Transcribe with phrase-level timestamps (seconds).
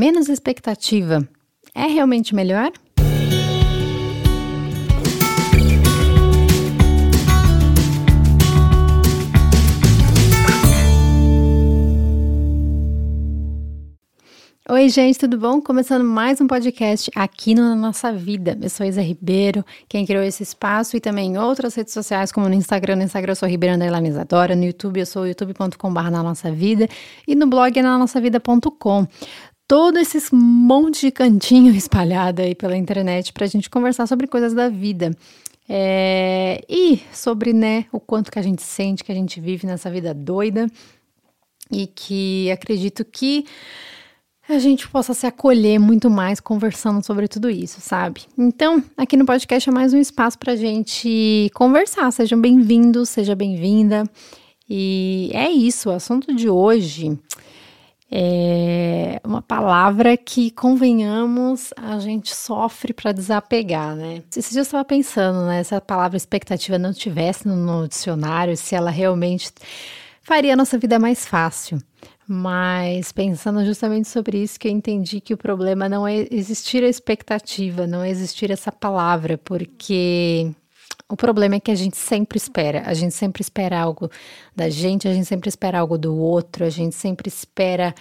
[0.00, 1.28] Menos expectativa
[1.74, 2.72] é realmente melhor?
[14.70, 15.60] Oi, gente, tudo bom?
[15.60, 18.56] Começando mais um podcast aqui no Nossa Vida.
[18.62, 22.48] Eu sou Isa Ribeiro, quem criou esse espaço e também em outras redes sociais, como
[22.48, 22.94] no Instagram.
[22.94, 23.76] No Instagram eu sou Ribeiro
[24.06, 26.88] Isadora, no YouTube eu sou youtube.com.br na nossa vida
[27.26, 29.08] e no blog é na nossa vida.com.
[29.70, 34.52] Todo esse monte de cantinho espalhado aí pela internet para a gente conversar sobre coisas
[34.52, 35.16] da vida.
[35.68, 39.88] É, e sobre né, o quanto que a gente sente, que a gente vive nessa
[39.88, 40.66] vida doida
[41.70, 43.46] e que acredito que
[44.48, 48.22] a gente possa se acolher muito mais conversando sobre tudo isso, sabe?
[48.36, 52.10] Então, aqui no podcast é mais um espaço para a gente conversar.
[52.10, 54.02] Sejam bem-vindos, seja bem-vinda.
[54.68, 57.16] E é isso, o assunto de hoje
[58.10, 64.22] é uma palavra que, convenhamos, a gente sofre para desapegar, né?
[64.36, 65.62] Esse dia eu estava pensando, né?
[65.62, 69.52] Se a palavra expectativa não tivesse no dicionário, se ela realmente
[70.22, 71.80] faria a nossa vida mais fácil.
[72.26, 76.88] Mas pensando justamente sobre isso, que eu entendi que o problema não é existir a
[76.88, 80.52] expectativa, não é existir essa palavra, porque
[81.08, 84.10] o problema é que a gente sempre espera, a gente sempre espera algo
[84.54, 87.94] da gente, a gente sempre espera algo do outro, a gente sempre espera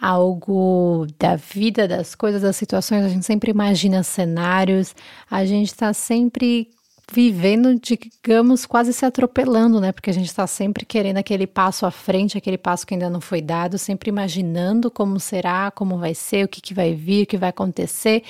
[0.00, 4.94] algo da vida, das coisas, das situações, a gente sempre imagina cenários,
[5.30, 6.70] a gente está sempre
[7.10, 9.92] vivendo, digamos, quase se atropelando, né?
[9.92, 13.20] Porque a gente está sempre querendo aquele passo à frente, aquele passo que ainda não
[13.20, 17.26] foi dado, sempre imaginando como será, como vai ser, o que, que vai vir, o
[17.26, 18.22] que vai acontecer.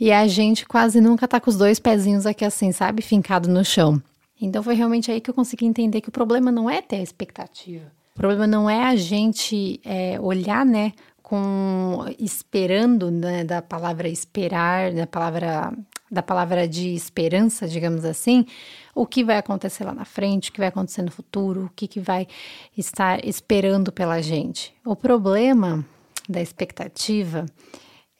[0.00, 3.02] E a gente quase nunca tá com os dois pezinhos aqui assim, sabe?
[3.02, 4.02] Fincado no chão.
[4.40, 7.02] Então foi realmente aí que eu consegui entender que o problema não é ter a
[7.02, 7.92] expectativa.
[8.14, 14.92] O problema não é a gente é, olhar, né, com esperando, né, da palavra esperar,
[14.92, 15.72] da palavra
[16.10, 18.44] da palavra de esperança, digamos assim,
[18.92, 21.86] o que vai acontecer lá na frente, o que vai acontecer no futuro, o que,
[21.86, 22.26] que vai
[22.76, 24.74] estar esperando pela gente.
[24.84, 25.86] O problema
[26.28, 27.46] da expectativa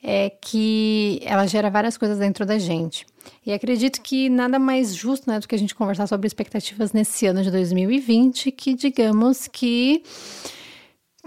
[0.03, 3.05] é que ela gera várias coisas dentro da gente.
[3.45, 7.27] E acredito que nada mais justo né, do que a gente conversar sobre expectativas nesse
[7.27, 10.03] ano de 2020, que digamos que.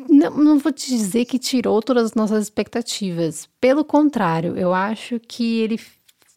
[0.09, 3.49] Não, não vou te dizer que tirou todas as nossas expectativas.
[3.61, 5.79] Pelo contrário, eu acho que ele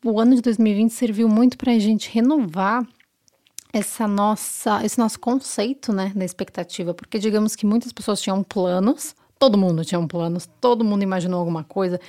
[0.06, 2.88] o ano de 2020 serviu muito para a gente renovar
[3.74, 9.16] essa nossa, esse nosso conceito, né, da expectativa, porque digamos que muitas pessoas tinham planos,
[9.40, 12.00] todo mundo tinha um planos, todo mundo imaginou alguma coisa,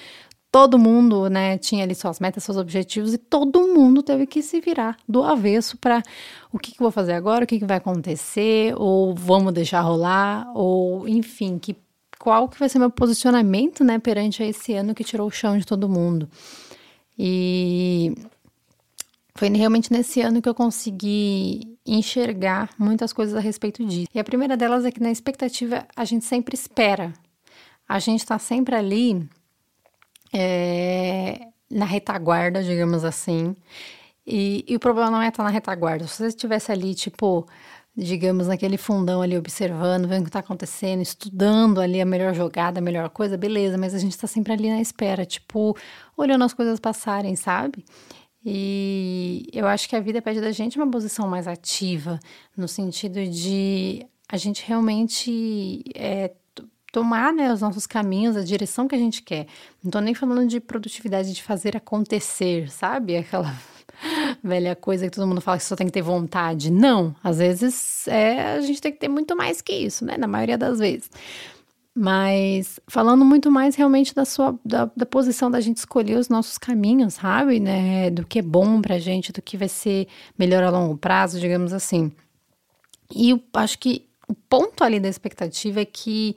[0.50, 4.60] todo mundo, né, tinha ali suas metas, seus objetivos e todo mundo teve que se
[4.60, 6.02] virar do avesso para
[6.52, 10.50] o que, que vou fazer agora, o que, que vai acontecer, ou vamos deixar rolar,
[10.54, 11.76] ou enfim, que
[12.18, 15.66] qual que vai ser meu posicionamento, né, perante esse ano que tirou o chão de
[15.66, 16.28] todo mundo.
[17.18, 18.14] E
[19.34, 24.08] foi realmente nesse ano que eu consegui enxergar muitas coisas a respeito disso.
[24.14, 27.12] E a primeira delas é que na expectativa a gente sempre espera.
[27.88, 29.28] A gente está sempre ali
[30.32, 33.56] é, na retaguarda, digamos assim.
[34.26, 36.06] E, e, o problema não é estar na retaguarda.
[36.06, 37.46] Se você estivesse ali, tipo,
[37.96, 42.78] digamos, naquele fundão ali, observando, vendo o que está acontecendo, estudando ali a melhor jogada,
[42.78, 45.74] a melhor coisa, beleza, mas a gente está sempre ali na espera, tipo,
[46.16, 47.84] olhando as coisas passarem, sabe?
[48.44, 52.18] E eu acho que a vida pede da gente uma posição mais ativa,
[52.56, 56.30] no sentido de a gente realmente é,
[56.92, 59.46] tomar né, os nossos caminhos, a direção que a gente quer.
[59.82, 63.16] Não tô nem falando de produtividade, de fazer acontecer, sabe?
[63.16, 63.54] Aquela
[64.42, 66.70] velha coisa que todo mundo fala que só tem que ter vontade.
[66.70, 70.16] Não, às vezes é, a gente tem que ter muito mais que isso, né?
[70.16, 71.10] Na maioria das vezes.
[72.00, 76.56] Mas falando muito mais realmente da sua da, da, posição da gente escolher os nossos
[76.56, 77.58] caminhos, sabe?
[77.58, 78.08] Né?
[78.08, 80.06] Do que é bom pra gente, do que vai ser
[80.38, 82.12] melhor a longo prazo, digamos assim.
[83.12, 86.36] E eu acho que o ponto ali da expectativa é que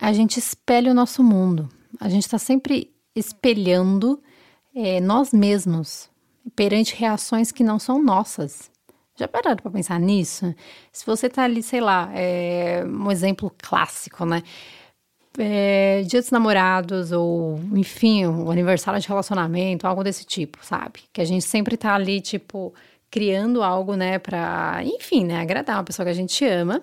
[0.00, 1.68] a gente espelha o nosso mundo.
[2.00, 4.22] A gente está sempre espelhando
[4.74, 6.08] é, nós mesmos
[6.56, 8.70] perante reações que não são nossas.
[9.18, 10.54] Já pararam para pensar nisso?
[10.92, 14.44] Se você tá ali, sei lá, é, um exemplo clássico, né?
[15.36, 21.00] É, dia dos namorados, ou enfim, o aniversário de relacionamento, algo desse tipo, sabe?
[21.12, 22.72] Que a gente sempre tá ali, tipo,
[23.10, 26.82] criando algo, né, pra, enfim, né, agradar uma pessoa que a gente ama.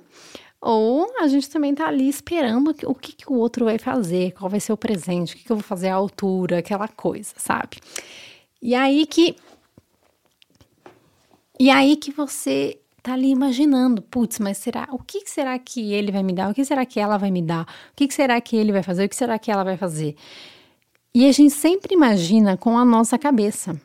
[0.62, 4.50] Ou a gente também tá ali esperando o que, que o outro vai fazer, qual
[4.50, 7.78] vai ser o presente, o que, que eu vou fazer à altura, aquela coisa, sabe?
[8.62, 9.36] E aí que
[11.60, 16.12] e aí que você tá ali imaginando, putz, mas será, o que será que ele
[16.12, 16.50] vai me dar?
[16.50, 17.64] O que será que ela vai me dar?
[17.92, 19.06] O que será que ele vai fazer?
[19.06, 20.16] O que será que ela vai fazer?
[21.14, 23.80] E a gente sempre imagina com a nossa cabeça.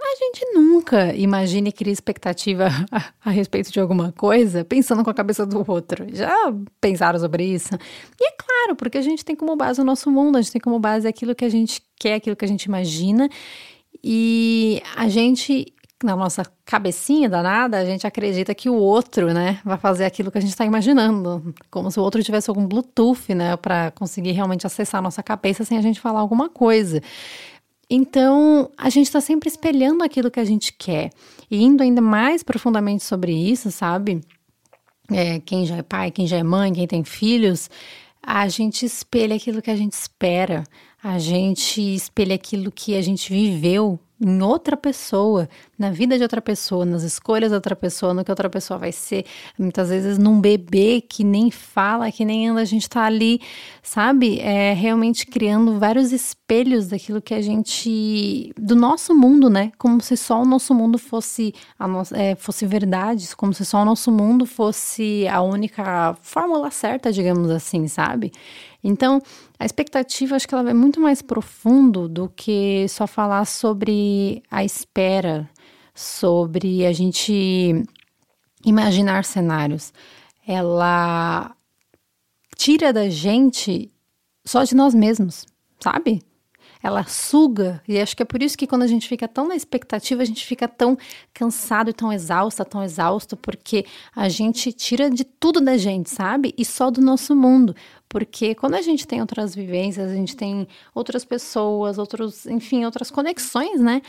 [0.00, 5.10] A gente nunca imagina e cria expectativa a, a, respeito de alguma coisa pensando com
[5.10, 6.06] a cabeça do outro.
[6.14, 6.32] Já
[6.80, 7.74] pensaram sobre isso?
[8.20, 10.60] E é claro, porque a gente tem como base o nosso mundo, a gente tem
[10.60, 13.28] como base aquilo que a gente quer, aquilo que a gente imagina.
[14.02, 19.78] E a gente, na nossa cabecinha danada, a gente acredita que o outro, né, vai
[19.78, 21.54] fazer aquilo que a gente está imaginando.
[21.70, 25.64] Como se o outro tivesse algum Bluetooth, né, para conseguir realmente acessar a nossa cabeça
[25.64, 27.00] sem a gente falar alguma coisa.
[27.88, 31.10] Então, a gente está sempre espelhando aquilo que a gente quer.
[31.50, 34.20] E indo ainda mais profundamente sobre isso, sabe?
[35.10, 37.68] É, quem já é pai, quem já é mãe, quem tem filhos,
[38.22, 40.64] a gente espelha aquilo que a gente espera,
[41.02, 45.48] a gente espelha aquilo que a gente viveu em outra pessoa,
[45.78, 48.92] na vida de outra pessoa, nas escolhas de outra pessoa, no que outra pessoa vai
[48.92, 49.24] ser.
[49.58, 53.40] Muitas vezes num bebê que nem fala, que nem anda, a gente tá ali,
[53.82, 54.38] sabe?
[54.40, 58.52] É, realmente criando vários espelhos daquilo que a gente.
[58.58, 59.72] do nosso mundo, né?
[59.78, 63.82] Como se só o nosso mundo fosse, a no, é, fosse verdade, como se só
[63.82, 68.32] o nosso mundo fosse a única fórmula certa, digamos assim, sabe?
[68.84, 69.22] Então,
[69.58, 74.62] a expectativa acho que ela vai muito mais profundo do que só falar sobre a
[74.62, 75.48] espera,
[75.94, 77.84] sobre a gente
[78.64, 79.92] imaginar cenários.
[80.46, 81.54] Ela
[82.56, 83.90] tira da gente
[84.44, 85.46] só de nós mesmos,
[85.80, 86.22] sabe?
[86.84, 89.56] ela suga, e acho que é por isso que quando a gente fica tão na
[89.56, 90.98] expectativa, a gente fica tão
[91.32, 96.54] cansado e tão exausta, tão exausto, porque a gente tira de tudo da gente, sabe?
[96.58, 97.74] E só do nosso mundo.
[98.06, 103.10] Porque quando a gente tem outras vivências, a gente tem outras pessoas, outros, enfim, outras
[103.10, 104.02] conexões, né?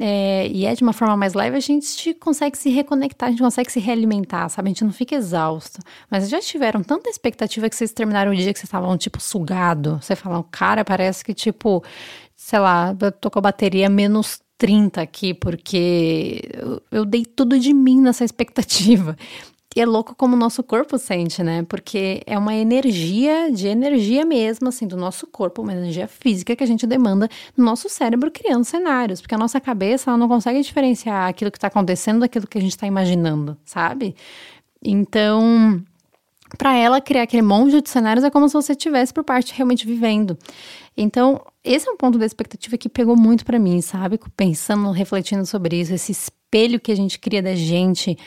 [0.00, 3.42] É, e é de uma forma mais leve, a gente consegue se reconectar, a gente
[3.42, 4.68] consegue se realimentar, sabe?
[4.68, 5.80] A gente não fica exausto.
[6.10, 9.98] Mas já tiveram tanta expectativa que vocês terminaram o dia que vocês estavam, tipo, sugado.
[10.00, 11.84] Você fala, cara, parece que, tipo,
[12.34, 17.58] sei lá, eu tô com a bateria menos 30 aqui, porque eu, eu dei tudo
[17.58, 19.16] de mim nessa expectativa.
[19.74, 21.62] E é louco como o nosso corpo sente, né?
[21.62, 26.62] Porque é uma energia, de energia mesmo, assim, do nosso corpo, uma energia física que
[26.62, 29.22] a gente demanda no nosso cérebro criando cenários.
[29.22, 32.60] Porque a nossa cabeça, ela não consegue diferenciar aquilo que está acontecendo daquilo que a
[32.60, 34.14] gente está imaginando, sabe?
[34.84, 35.82] Então,
[36.58, 39.86] para ela criar aquele monte de cenários é como se você estivesse por parte realmente
[39.86, 40.36] vivendo.
[40.94, 44.20] Então, esse é um ponto da expectativa que pegou muito para mim, sabe?
[44.36, 48.18] Pensando, refletindo sobre isso, esse espelho que a gente cria da gente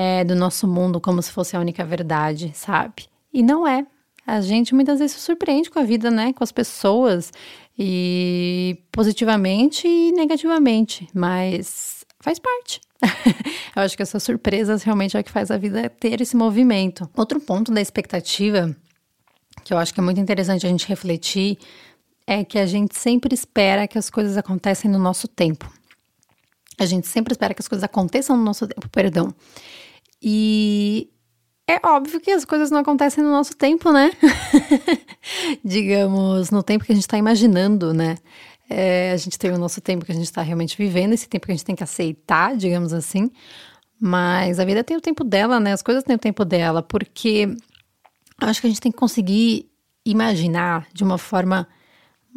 [0.00, 3.08] é, do nosso mundo como se fosse a única verdade, sabe?
[3.34, 3.84] E não é.
[4.24, 6.32] A gente muitas vezes se surpreende com a vida, né?
[6.32, 7.32] Com as pessoas,
[7.76, 12.80] e positivamente e negativamente, mas faz parte.
[13.74, 17.10] Eu acho que essas surpresas realmente é o que faz a vida ter esse movimento.
[17.16, 18.76] Outro ponto da expectativa,
[19.64, 21.58] que eu acho que é muito interessante a gente refletir,
[22.26, 25.68] é que a gente sempre espera que as coisas acontecem no nosso tempo.
[26.78, 29.34] A gente sempre espera que as coisas aconteçam no nosso tempo, perdão.
[30.22, 31.10] E
[31.66, 34.10] é óbvio que as coisas não acontecem no nosso tempo, né?
[35.64, 38.16] Digamos, no tempo que a gente está imaginando, né?
[38.70, 41.46] É, a gente tem o nosso tempo que a gente está realmente vivendo, esse tempo
[41.46, 43.30] que a gente tem que aceitar, digamos assim.
[44.00, 45.72] Mas a vida tem o tempo dela, né?
[45.72, 47.54] As coisas têm o tempo dela, porque
[48.40, 49.68] acho que a gente tem que conseguir
[50.04, 51.68] imaginar de uma forma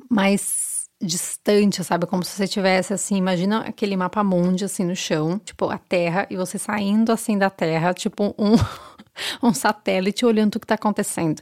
[0.10, 0.71] mais
[1.02, 2.06] distante, sabe?
[2.06, 6.28] Como se você tivesse assim, imagina aquele mapa mundi assim no chão, tipo a Terra
[6.30, 8.56] e você saindo assim da Terra, tipo um
[9.42, 11.42] um satélite olhando o que está acontecendo.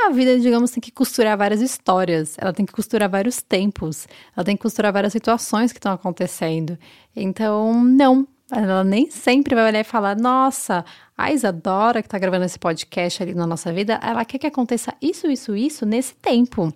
[0.00, 4.44] A vida, digamos, tem que costurar várias histórias, ela tem que costurar vários tempos, ela
[4.44, 6.78] tem que costurar várias situações que estão acontecendo.
[7.16, 10.84] Então, não, ela nem sempre vai olhar e falar: Nossa,
[11.16, 14.94] a Isadora que está gravando esse podcast ali na nossa vida, ela quer que aconteça
[15.02, 16.72] isso, isso, isso nesse tempo.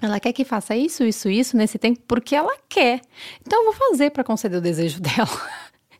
[0.00, 3.00] Ela quer que faça isso, isso, isso nesse tempo porque ela quer.
[3.46, 5.28] Então eu vou fazer para conceder o desejo dela.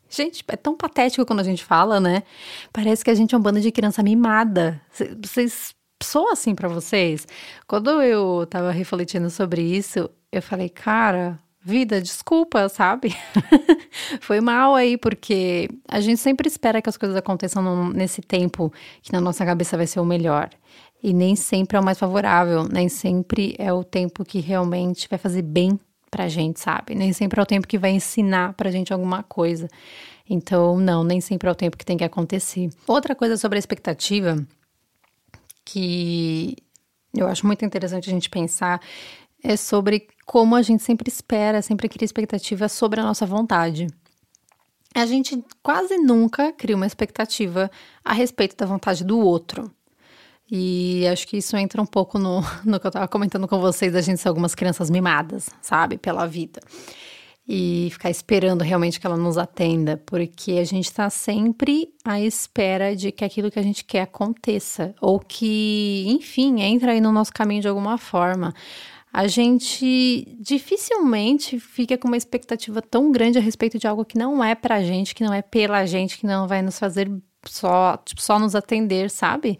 [0.08, 2.24] Gente, é tão patético quando a gente fala, né?
[2.72, 4.80] Parece que a gente é um bando de criança mimada.
[5.22, 7.26] Vocês sou assim para vocês?
[7.66, 13.14] Quando eu tava refletindo sobre isso, eu falei, cara, vida, desculpa, sabe?
[14.20, 19.12] Foi mal aí, porque a gente sempre espera que as coisas aconteçam nesse tempo que
[19.12, 20.48] na nossa cabeça vai ser o melhor.
[21.02, 25.18] E nem sempre é o mais favorável, nem sempre é o tempo que realmente vai
[25.18, 25.78] fazer bem
[26.10, 26.94] pra gente, sabe?
[26.94, 29.68] Nem sempre é o tempo que vai ensinar pra gente alguma coisa.
[30.28, 32.68] Então, não, nem sempre é o tempo que tem que acontecer.
[32.86, 34.36] Outra coisa sobre a expectativa
[35.64, 36.56] que
[37.14, 38.80] eu acho muito interessante a gente pensar
[39.42, 43.86] é sobre como a gente sempre espera, sempre cria expectativa sobre a nossa vontade.
[44.94, 47.70] a gente quase nunca cria uma expectativa
[48.04, 49.72] a respeito da vontade do outro.
[50.50, 53.92] E acho que isso entra um pouco no, no que eu estava comentando com vocês,
[53.92, 56.60] da gente ser algumas crianças mimadas, sabe, pela vida.
[57.48, 62.94] E ficar esperando realmente que ela nos atenda, porque a gente está sempre à espera
[62.94, 67.32] de que aquilo que a gente quer aconteça, ou que, enfim, entre aí no nosso
[67.32, 68.54] caminho de alguma forma
[69.12, 74.42] a gente dificilmente fica com uma expectativa tão grande a respeito de algo que não
[74.42, 77.10] é pra gente, que não é pela gente, que não vai nos fazer
[77.44, 79.58] só, tipo, só nos atender, sabe?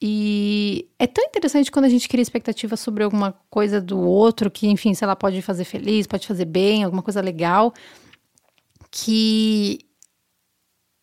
[0.00, 4.66] E é tão interessante quando a gente cria expectativa sobre alguma coisa do outro, que,
[4.66, 7.72] enfim, sei lá, pode fazer feliz, pode fazer bem, alguma coisa legal,
[8.90, 9.78] que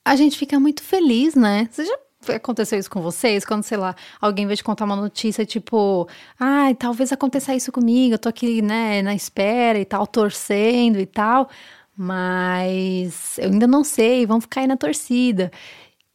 [0.06, 1.68] a gente fica muito feliz, né?
[1.72, 1.98] Você já
[2.36, 3.46] aconteceu isso com vocês?
[3.46, 6.08] Quando, sei lá, alguém veio te contar uma notícia, tipo,
[6.40, 11.00] ai, ah, talvez aconteça isso comigo, eu tô aqui, né, na espera e tal, torcendo
[11.00, 11.50] e tal,
[11.98, 15.52] mas eu ainda não sei, vamos ficar aí na torcida.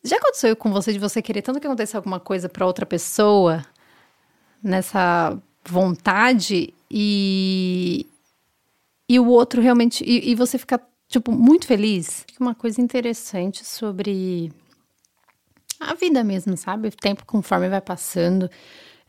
[0.02, 3.64] Já aconteceu com você de você querer tanto que aconteça alguma coisa para outra pessoa,
[4.62, 8.06] nessa vontade, e,
[9.08, 10.04] e o outro realmente.
[10.04, 12.24] E, e você ficar, tipo, muito feliz?
[12.38, 14.52] Uma coisa interessante sobre
[15.80, 16.88] a vida mesmo, sabe?
[16.88, 18.50] O tempo conforme vai passando,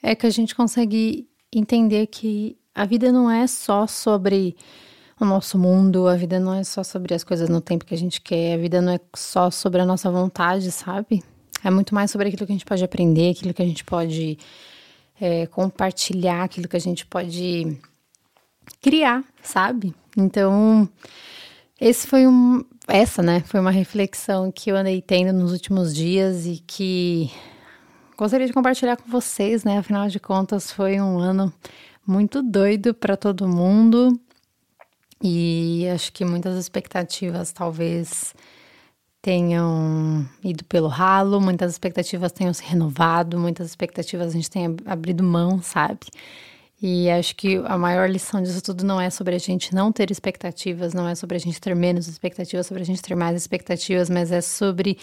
[0.01, 4.55] é que a gente consegue entender que a vida não é só sobre
[5.19, 7.97] o nosso mundo, a vida não é só sobre as coisas no tempo que a
[7.97, 11.21] gente quer, a vida não é só sobre a nossa vontade, sabe?
[11.63, 14.37] É muito mais sobre aquilo que a gente pode aprender, aquilo que a gente pode
[15.19, 17.77] é, compartilhar, aquilo que a gente pode
[18.81, 19.93] criar, sabe?
[20.15, 20.87] Então,
[21.79, 26.45] esse foi um, essa, né, foi uma reflexão que eu andei tendo nos últimos dias
[26.45, 27.29] e que
[28.17, 29.79] gostaria de compartilhar com vocês, né?
[29.79, 31.51] Afinal de contas, foi um ano
[32.07, 34.17] muito doido para todo mundo
[35.21, 38.33] e acho que muitas expectativas talvez
[39.21, 45.23] tenham ido pelo ralo, muitas expectativas tenham se renovado, muitas expectativas a gente tenha abrido
[45.23, 46.07] mão, sabe?
[46.81, 50.09] E acho que a maior lição disso tudo não é sobre a gente não ter
[50.09, 54.09] expectativas, não é sobre a gente ter menos expectativas, sobre a gente ter mais expectativas,
[54.09, 54.97] mas é sobre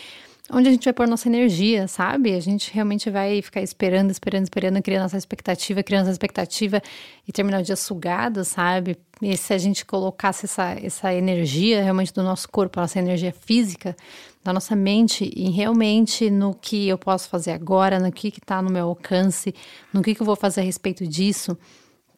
[0.51, 2.35] onde a gente vai pôr nossa energia, sabe?
[2.35, 6.81] A gente realmente vai ficar esperando, esperando, esperando, criando essa expectativa, criando essa expectativa
[7.29, 8.97] e terminar o dia sugado, sabe?
[9.21, 13.97] E se a gente colocasse essa, essa energia realmente do nosso corpo, nossa energia física,
[14.45, 18.71] da nossa mente, e realmente no que eu posso fazer agora, no que está no
[18.71, 19.55] meu alcance,
[19.93, 21.57] no que, que eu vou fazer a respeito disso,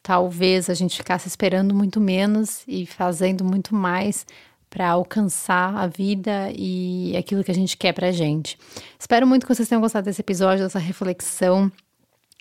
[0.03, 4.25] talvez a gente ficasse esperando muito menos e fazendo muito mais
[4.69, 8.57] para alcançar a vida e aquilo que a gente quer para a gente.
[8.99, 11.71] Espero muito que vocês tenham gostado desse episódio, dessa reflexão.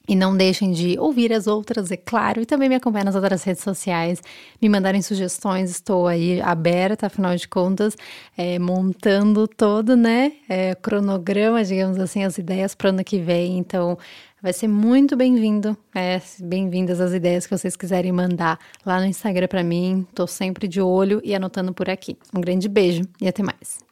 [0.08, 3.44] E não deixem de ouvir as outras, é claro, e também me acompanhar nas outras
[3.44, 4.22] redes sociais,
[4.60, 7.94] me mandarem sugestões, estou aí aberta, afinal de contas,
[8.36, 13.58] é, montando todo, né, é, cronograma, digamos assim, as ideias para o ano que vem,
[13.58, 13.98] então
[14.40, 19.48] vai ser muito bem-vindo, é, bem-vindas as ideias que vocês quiserem mandar lá no Instagram
[19.48, 22.16] para mim, estou sempre de olho e anotando por aqui.
[22.34, 23.87] Um grande beijo e até mais.